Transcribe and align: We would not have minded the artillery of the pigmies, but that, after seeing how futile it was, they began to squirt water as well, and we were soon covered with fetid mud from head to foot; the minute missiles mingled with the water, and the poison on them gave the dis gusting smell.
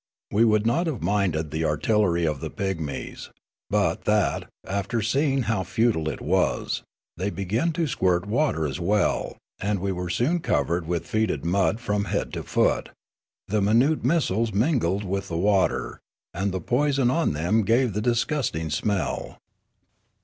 We 0.31 0.45
would 0.45 0.65
not 0.65 0.87
have 0.87 1.03
minded 1.03 1.51
the 1.51 1.63
artillery 1.63 2.25
of 2.25 2.39
the 2.39 2.49
pigmies, 2.49 3.29
but 3.69 4.05
that, 4.05 4.49
after 4.65 4.99
seeing 5.03 5.43
how 5.43 5.61
futile 5.61 6.09
it 6.09 6.21
was, 6.21 6.81
they 7.17 7.29
began 7.29 7.71
to 7.73 7.85
squirt 7.85 8.25
water 8.25 8.65
as 8.65 8.79
well, 8.79 9.37
and 9.59 9.77
we 9.77 9.91
were 9.91 10.09
soon 10.09 10.39
covered 10.39 10.87
with 10.87 11.05
fetid 11.05 11.45
mud 11.45 11.79
from 11.79 12.05
head 12.05 12.33
to 12.33 12.41
foot; 12.41 12.89
the 13.47 13.61
minute 13.61 14.03
missiles 14.03 14.51
mingled 14.51 15.03
with 15.03 15.27
the 15.27 15.37
water, 15.37 15.99
and 16.33 16.51
the 16.51 16.59
poison 16.61 17.11
on 17.11 17.33
them 17.33 17.61
gave 17.61 17.93
the 17.93 18.01
dis 18.01 18.23
gusting 18.23 18.71
smell. 18.71 19.37